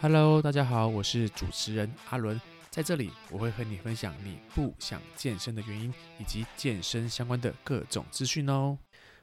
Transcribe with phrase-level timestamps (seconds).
[0.00, 8.78] Hello，大家好，我是主持人阿伦，在这里我会和你分享你不想健身的原因，以及健身相关的各种资讯哦。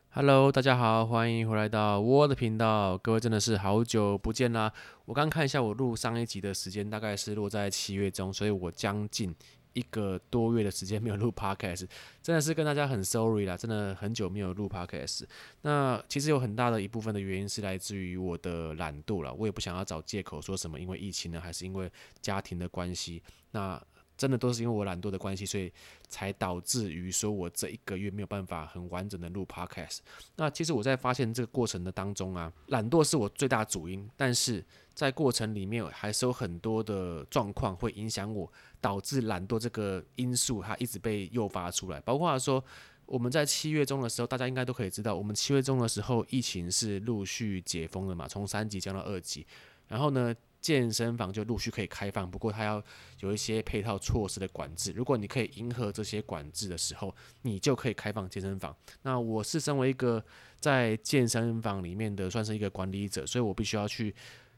[0.10, 4.70] Hello，大家好，欢迎回来到我的频道，各位真的是好久不见啦。
[5.06, 9.34] 我刚看一下我录上一集的时间，大概是落在七月中，所以我将近。
[9.76, 11.86] 一个多月的时间没有录 podcast，
[12.24, 15.26] 真的是跟大家很 sorry 啦，真的很久没有录 podcast。
[15.62, 21.92] 那其实有很大的一部分的原因是来自于我的懒惰了，我也不想要找借口说什么，因为疫情呢，还是因为
[22.22, 23.22] 家庭的关系。
[23.52, 23.82] 那
[24.18, 25.72] 真的都是因为我懒惰的关系，所以
[26.08, 30.00] 才导致于说我这一个月没有办法很完整的录 podcast。
[30.36, 42.00] 那其实我在发现这个过程的当中啊，懒惰是我最大主因，但是在过程里面还是有很多的状况会影响我，导致懒惰这个因素它一直被诱发出来。
[42.02, 42.64] 包括说
[43.06, 49.46] 我们在七月中的时候，大家应该都可以知道，我们七月中的时候疫情是陆续解封了嘛，从三级降到二级，
[49.88, 50.34] 然后呢，
[50.66, 52.84] 健身房就陆续可以开放，不过它要
[53.20, 54.92] 有一些配套措施的管制。
[54.94, 58.76] 如果你可以迎合这些管制的时候，你就可以开放健身房。
[59.04, 60.26] 那我是身为一个
[60.60, 64.16] 在健身房里面的算是一个管理者，所以我必须要去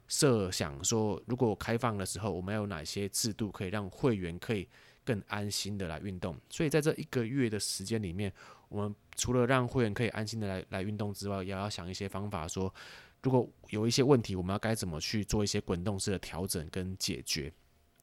[0.07, 4.65] 设想说，如果开放的时候，我们有哪些制度可以让会员可以
[5.03, 6.37] 更安心的来运动。
[6.49, 8.31] 所以在这一个月的时间里面，
[8.69, 12.73] 我们除了让会员可以安心的来来运动之外，也要想一些方法说。
[13.23, 17.51] 如果有一些问题，我们要该怎么去做一些滚动式的调整跟解决？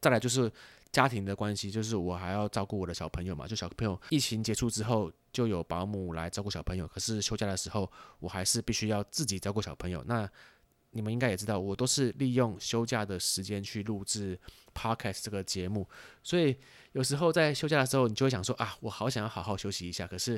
[0.00, 0.52] 再来就是
[0.92, 3.46] 家庭的关系，就是我还要照顾我的小朋友嘛。
[3.46, 6.86] 就小朋友疫情结束之后，就有保姆来照顾小朋友。
[6.86, 10.02] 可是休假的时候，我还是必须要自己照顾小朋友。
[10.06, 10.28] 那
[10.90, 14.38] 你们应该也知道，我都是利用休假的时间去录制
[14.74, 15.88] Podcast 这个节目。
[16.22, 16.56] 所以
[16.92, 20.34] 有时候在休假的时候，你就会想说啊，我好想要好好休息一下，可是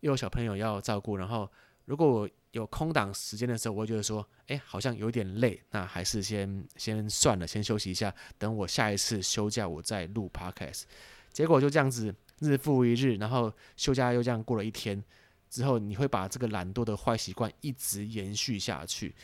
[0.00, 1.50] 又有小朋友要照顾，然后。
[1.86, 10.82] 如果我有空档时间的时候，我会觉得说，哎，好像有点累，那还是先先算了，先休息一下，等我下一次休假我再录 podcast。
[11.32, 15.02] 结果就这样子日复一日，然后休假又这样过了一天
[15.48, 19.14] 之后，你会把这个懒惰的坏习惯一直延续下去。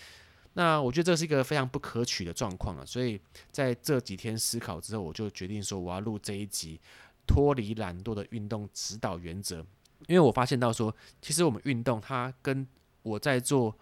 [0.55, 3.21] 那我觉得这是一个非常不可取的状况啊，所以
[3.51, 6.81] 在这几天思考之后，我就决定说我要录这一集
[7.27, 9.67] 脱离懒惰的运动指导原则。
[10.07, 12.67] 因为我发现到说，其实我们运动它跟
[13.07, 13.79] 我在做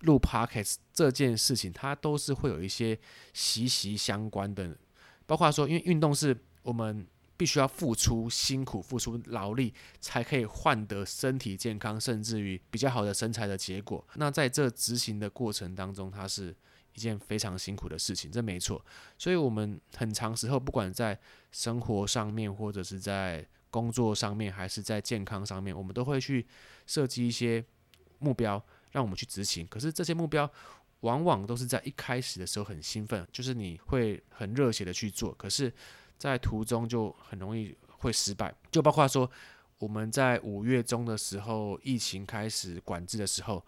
[0.00, 2.98] 录 podcast 这件事情，它都是会有一些
[3.32, 4.76] 息息相关的。
[5.24, 7.06] 包括说，因为运动是我们
[7.36, 14.04] 必须要付出辛苦、付出劳力，才可以换得身体健康，甚至于比较好的身材的结果。
[14.16, 16.54] 那在这执行的过程当中，它是
[16.94, 18.84] 一件非常辛苦的事情，这没错。
[19.16, 21.18] 所以，我们很长时候，不管在
[21.52, 26.46] 生活上面，或者是在工作上面还是在健康上面，我们都会去
[26.86, 27.64] 设计一些
[28.18, 29.66] 目标，让我们去执行。
[29.66, 30.50] 可是这些目标
[31.00, 35.32] 往往都是在一开始的时候很兴奋，就是你会很热血的去做。
[35.34, 35.72] 可是，
[36.18, 38.54] 在途中就很容易会失败。
[38.70, 39.30] 就包括说，
[39.78, 43.64] 我们在五月中的时候，疫情开始管制的时候，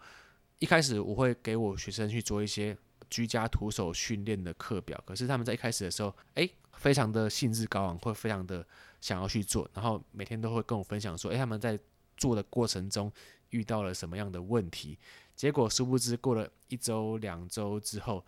[0.59, 2.77] 一开始我会给我学生去做一些
[3.09, 5.01] 居家徒手训练的课表。
[5.05, 8.65] 可是他们在一开始的时候，诶，非常的兴致高昂，会非常的。
[9.01, 11.79] 想要去做，然后每天都会跟我分享说，诶，他们在
[12.17, 13.09] 做的过程中
[13.49, 14.97] 遇到了什么样的问题？
[15.35, 18.25] 结果殊不知，过了一周、两周之后，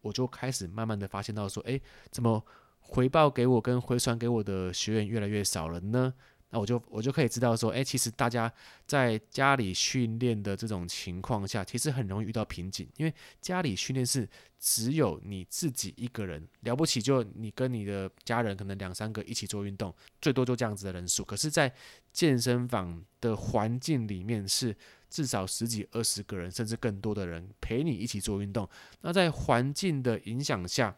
[0.00, 1.80] 我就开始慢慢的发现到说，诶，
[2.10, 2.44] 怎么
[2.80, 6.14] 回报给我跟回传给我的学员越来越少了呢？
[6.50, 8.50] 那我就我就可以知道说，诶，其实大家
[8.86, 14.26] 在家里训练的这种情况下，其实很容易遇到瓶颈，因为家里训练是
[14.58, 21.22] 只有你自己一个人，了不起就你跟你的家人可能两三个一起做运动，最多就这样子的人数。
[21.22, 21.70] 可是，在
[22.12, 24.74] 健身房的环境里面，是
[25.10, 28.66] 至少十几、二十个人，甚至更多的人陪你一起做运动。
[29.02, 30.96] 那在环境的影响下，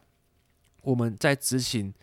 [0.81, 1.93] 我们在执行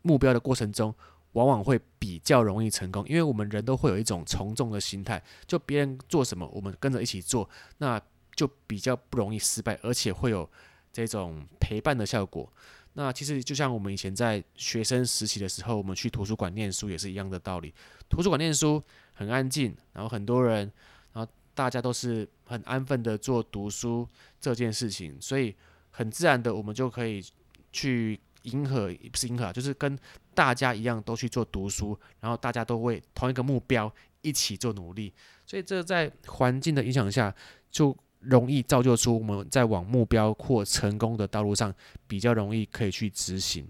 [0.00, 0.94] 目标的过程中，
[1.36, 8.00] 往往会比较容易成功，因为我们人都会有一种从众的心态，就别人做什么，我们跟着一起做，那
[8.34, 10.48] 就比较不容易失败，而且会有
[10.90, 12.50] 这种陪伴的效果。
[12.94, 17.74] 那其实就像我们以前在学生时期的时候，我们去图书馆念书也是一样的道理。
[18.08, 18.82] 图书馆念书
[19.12, 20.72] 很安静，然后很多人，
[21.12, 24.08] 然后大家都是很安分的做读书
[24.40, 25.54] 这件事情，所以
[25.90, 27.22] 很自然的我们就可以
[27.70, 28.18] 去。
[28.46, 29.96] 迎合不是迎合啊，就是跟
[30.34, 35.12] 大家一样都去做读书，然后大家都为同一个目标一起做努力，
[35.46, 37.32] 所以这在环境的影响下，
[37.70, 41.72] 就容易造就出我们在往目标或成功的道路上
[42.08, 43.68] 比较容易可以去执行。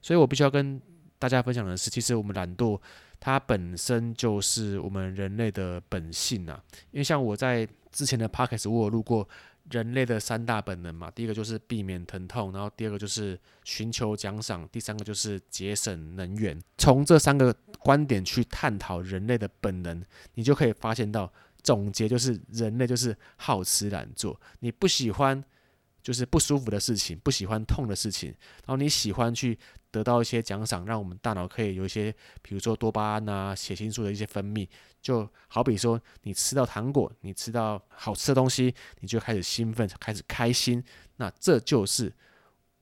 [0.00, 0.80] 所以我必须要跟
[1.18, 2.80] 大家分享的是，其实我们懒惰
[3.20, 6.60] 它本身就是我们人类的本性啊，
[6.90, 9.28] 因为像我在之前的 podcast 我有录过
[9.70, 16.60] 人类的三大本能嘛，第一个就是避免疼痛，然后第二个就是寻求奖赏，第三个就是节省能源。
[16.78, 20.04] 从这三个观点去探讨人类的本能，
[20.34, 21.32] 你就可以发现到，
[21.62, 25.42] 总结就是人类就是好吃懒做，你不喜欢。
[26.02, 28.30] 就是不舒服的事情，不喜欢痛的事情，
[28.66, 29.58] 然后你喜欢去
[29.90, 32.12] 得到一些奖赏，让我们大脑可以有一些，
[32.42, 34.66] 比如说多巴胺啊、血清素的一些分泌，
[35.00, 40.82] 就好比说你吃到糖果，你吃到好吃的东西，你就开始兴奋，开始开心，
[41.16, 42.12] 那这就是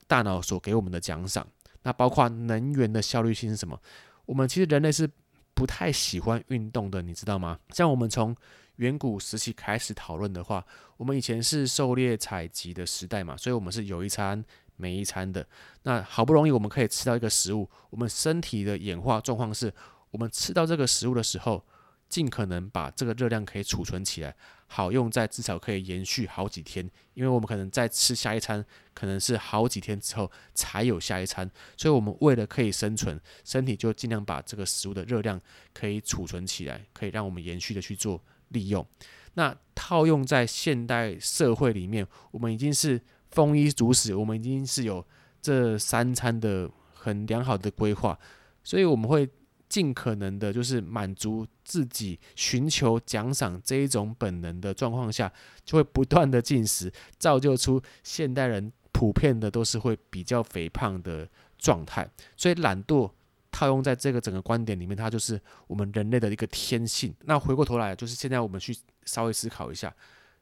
[0.06, 1.46] 大脑所给我们的奖赏。
[1.82, 3.80] 那包括能源的效率性是什么？
[4.26, 5.08] 我们其实人类是
[5.54, 7.58] 不太喜欢运动的，你知道吗？
[7.70, 8.34] 像我们从
[8.80, 10.64] 远古时期开始讨论的话，
[10.96, 14.42] 我们以前是狩猎采集的时代嘛，所以我们是有一餐
[14.76, 15.46] 没一餐的。
[15.82, 19.70] 那好不容易我们可以吃到一个食物，我们身体的演化状况是，
[20.10, 21.62] 我们吃到这个食物的时候，
[22.08, 24.34] 尽可能把这个热量可以储存起来，
[24.66, 26.90] 好用在至少可以延续好几天。
[27.12, 35.38] 因为我们可能再吃下一餐，可能是好几天之后才有下一餐，所以我们为了可以生存，身体就尽量把这个食物的热量
[35.74, 38.24] 可以储存起来，可以让我们延续的去做。
[38.50, 38.86] 利用，
[39.34, 43.00] 那套用在现代社会里面，我们已经是
[43.30, 45.04] 丰衣足食，我们已经是有
[45.42, 48.18] 这三餐的很良好的规划，
[48.62, 49.28] 所以我们会
[49.68, 55.32] 尽可能的，就是满足自己寻求奖赏这一种本能的状况下，
[55.64, 63.10] 就会不断的进食，造就出现代人普遍的都是会比较肥胖的状态，所以懒惰。
[63.60, 67.14] 套用在这个整个观点里面，它就是我们人类的一个天性。
[67.26, 68.74] 那回过头来，就是现在我们去
[69.04, 69.94] 稍微思考一下，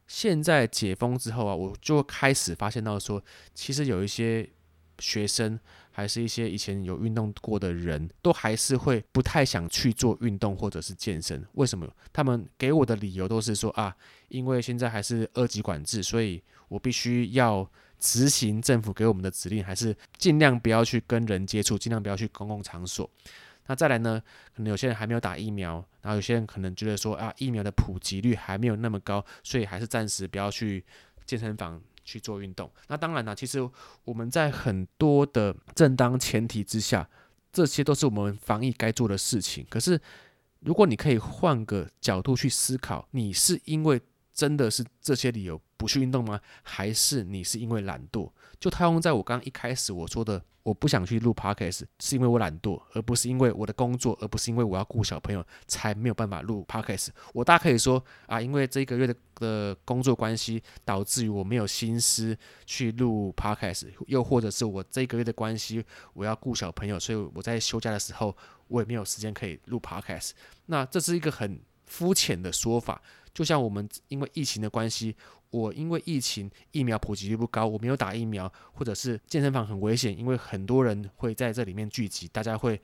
[0.07, 3.21] 现在解封之后啊，我就开始发现到说，
[3.53, 4.49] 其实有一些
[4.99, 5.59] 学生，
[5.99, 11.45] 还是一些以前有运动过的人，都还是会不太想去做运动或者是健身。
[11.53, 11.87] 为什么？
[12.13, 13.95] 他们给我的理由都是说啊，
[14.29, 17.69] 因为现在还是二级管制，所以我必须要。
[18.01, 23.09] 执行政府给我们的指令，还是尽量不要去跟人接触，尽量不要去公共场所。
[23.67, 24.23] 那再来呢？
[24.55, 30.81] 可能有些人还没有打疫苗，然后有些人可能觉得说啊，疫苗的普及率还没有那么高，所以还是暂时不要去
[31.25, 32.69] 健身房去做运动。
[32.87, 33.59] 那当然了，其实
[34.03, 37.07] 我们在很多的正当前提之下，
[37.53, 39.65] 这些都是我们防疫该做的事情。
[39.69, 39.99] 可是，
[40.61, 44.01] 如果你可以换个角度去思考，你是因为
[44.33, 46.39] 真的是这些理由不去运动吗？
[46.63, 48.31] 还是你是因为懒惰？
[48.59, 57.07] 就套用在我刚刚一开始我说的，我不想去录 podcast，是因为我懒惰，而不是因为我的工作，而不是因为我要顾小朋友才没有办法录 podcast。
[57.33, 62.37] 我大可以说啊，因为这一个月的的工作关系，导致于我没有心思
[62.67, 65.83] 去录 podcast，又或者是我这一个月的关系，
[66.13, 68.37] 我要顾小朋友，所以我在休假的时候，
[68.67, 70.33] 我也没有时间可以录 podcast。
[70.67, 73.01] 那这是一个很肤浅的说法。
[73.31, 75.15] 就像我们因为疫情的关系，
[75.51, 82.81] 我因为疫情疫苗普及率不高，我没有打疫苗，或者是健身房很危险，因为很多人会在这里面聚集，大家会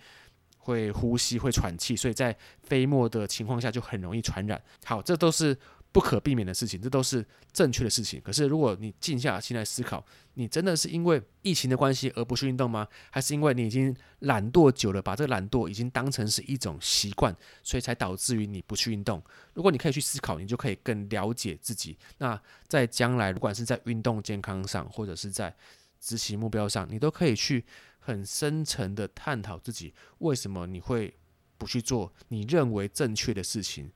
[0.57, 4.61] 会呼吸会喘气，所以在飞沫的情况下就很容易传染。
[4.83, 5.57] 好，这都是。
[5.95, 8.19] 不可避免的事情，这都是正确的事情。
[8.19, 12.85] 可是，如果你静下心来思考，你真的是因为疫情的关系而不去运动吗？
[13.09, 17.33] 还是因为你已经懒惰久了，把这个懒惰已经当成是一种习惯，
[17.63, 19.23] 所以才导致于你不去运动？
[19.53, 21.97] 如果你可以去思考，你就可以更了解自己。
[22.17, 22.37] 那
[22.67, 25.55] 在将来，不管是在运动健康上，或者是在
[26.01, 27.63] 执行目标上，你都可以去
[27.99, 31.15] 很深层的探讨自己为什么你会
[31.57, 33.89] 不去做你认为正确的事情。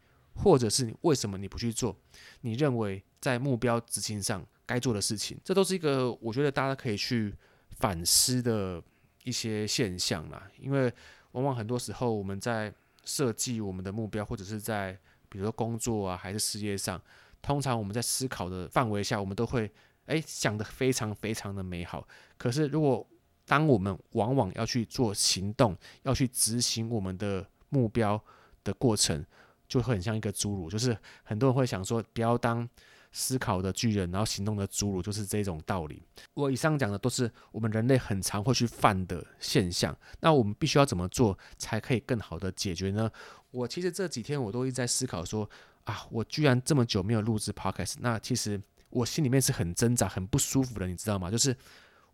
[0.43, 1.95] 或者是为什么你不去做？
[2.41, 7.35] 你认为在目标执行上该做的事情，这都是一个我觉得大家可以去
[7.71, 8.81] 反思的
[9.23, 10.49] 一些现象啦。
[10.57, 10.91] 因为
[11.31, 17.01] 往往很多时候我们在设计我们的目标，或者是在比如说工作啊，还是事业上，
[17.41, 19.69] 通常我们在思考的范围下，我们都会
[20.05, 22.07] 诶想得非常非常的美好。
[22.37, 23.05] 可是如果
[23.45, 28.23] 当我们往往要去做行动，要去执行我们的目标
[28.63, 29.25] 的过程，
[29.69, 32.67] 就会很像一个侏儒，就是很多人会想说，不要当
[33.11, 36.03] 思考的巨人，然后行动的侏儒，就是这种道理。
[36.33, 39.95] 我以上讲的都是我们人类很常会去犯的现象。
[40.19, 43.09] 那我们必须要怎么做才可以更好的解决呢？
[43.51, 45.49] 我其实这几天我都一直在思考说，
[45.85, 51.31] 啊，我居然这么久没有录制 Podcast，那其实我心里面是很挣扎、很不舒服的，你知道吗？
[51.31, 51.55] 就是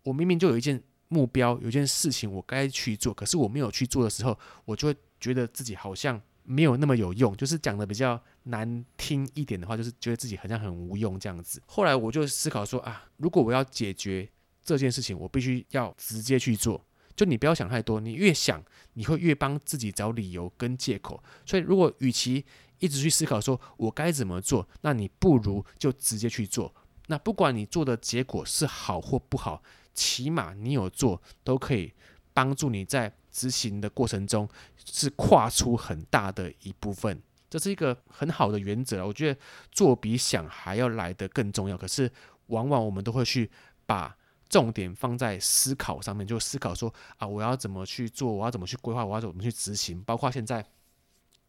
[0.04, 6.22] 我明明就有一件目标，有一件事情我该去做，可是我没有去做的时候，我就会觉得自己好像。
[6.46, 11.62] 没有那么有用，就是讲的比较难听一点的话，就是觉得自己好像很无用这样子。
[11.66, 14.30] 后来我就思考说啊，如果我要解决
[14.64, 16.86] 这件事情，我必须要直接去做。
[17.16, 18.62] 就你不要想太多，你越想，
[18.94, 21.24] 你会越帮自己找理由跟借口。
[21.46, 22.44] 所以，如果与其
[22.80, 26.76] 一直去思考说我该怎么做，那你不如就直接去做，
[27.08, 31.94] 那不管你做的结果是好或不好，起码你有做，都可以
[32.34, 34.48] 帮助你在执行的过程中
[34.86, 37.22] 是跨出很大的一部分。
[37.50, 39.40] 这是一个很好的原则，我觉得
[39.72, 41.78] 做比想还要来得更重要。
[41.78, 42.10] 可是
[42.48, 43.50] 往往我们都会去
[43.86, 44.16] 把
[44.50, 50.02] 重点放在思考上面，就思考说啊，我要怎么去做，我要怎么去规划，我要怎么去执行。
[50.04, 50.66] 包括现在，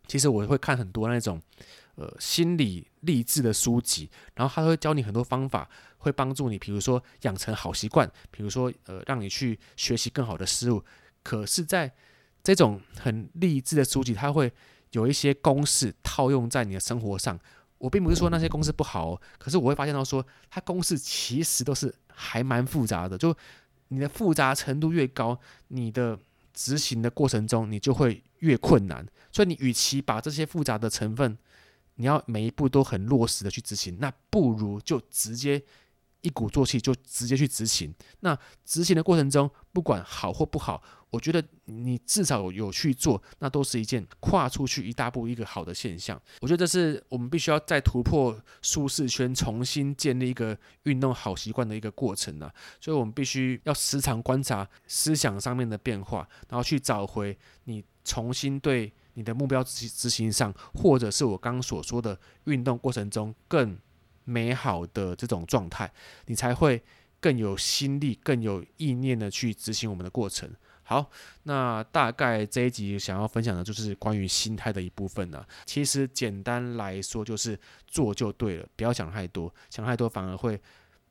[0.06, 1.40] 其实我会看很多那种
[1.96, 10.84] 呃心理励志的书籍，然后他会教你很多方法，会帮助你，比如说养成好习惯，比如说呃让你去学习更好的事物。
[11.26, 11.92] 可是，在
[12.44, 14.52] 这种很励志的书籍，它会
[14.92, 17.36] 有一些公式套用在你的生活上。
[17.78, 23.18] 我并不是说那些公式不好，可是我会发现到说，它公式其实都是还蛮复杂的。
[23.18, 23.36] 就
[23.88, 26.16] 你的复杂程度越高，你的
[26.54, 29.04] 执行的过程中你就会越困难。
[29.32, 31.36] 所以你与其把这些复杂的成分，
[31.96, 35.60] 你要每一步都很落实的去执行，那不如就直接。
[36.26, 46.20] 一鼓作气就直接去执行，那执行的过程中，不管好或不好，我觉得你至少有去做，那都是一件跨出去一大步一个好的现象。
[46.40, 52.50] 我觉得这是我们必须要再突破舒适圈，重新建立一个运动好习惯的一个过程呢。
[52.80, 63.78] 所以我们必须要时常观察思想上面的变化，然后去找回你重新对你的目标执执行上，或者是我刚刚所说的运动过程中更。
[64.26, 65.90] 美好的这种状态，
[66.26, 66.82] 你才会
[67.18, 70.50] 更有心力、更有意念的去执行我们的过程。
[70.82, 71.10] 好，
[71.44, 75.48] 那大概这一集想要分享的就是关于心态的一部分了。
[75.64, 80.60] 其实简单来说，就是做就对了，不要想太多，想太多反而会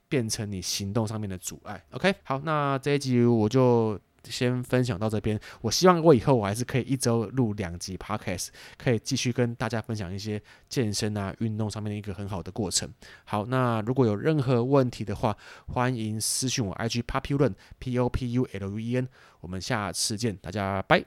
[0.08, 1.84] 变成你行动上面的阻碍。
[1.92, 4.00] OK，好，那这一集我就。
[4.32, 12.92] 先分享到这边，我希望我以后我还是可以一周录两集 Podcast，可以继续跟大家分享一些健身啊、运动上面的一个很好的过程。
[13.24, 19.08] 好，那如果有任何问题的话，欢迎私信我 IG Populuen P O P U L U E N，
[19.42, 21.06] 我们下次见，大家拜。